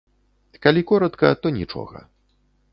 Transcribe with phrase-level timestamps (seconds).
[0.63, 1.99] Калі коратка, то нічога.